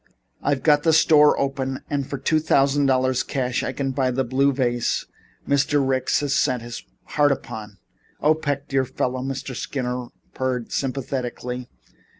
[0.41, 4.23] I've got the store open and for two thousand dollars cash I can buy the
[4.23, 5.05] blue vase
[5.47, 5.87] Mr.
[5.87, 7.77] Ricks has set his heart upon."
[8.19, 9.55] "Oh, Peck, dear fellow," Mr.
[9.55, 11.69] Skinner purred sympathetically.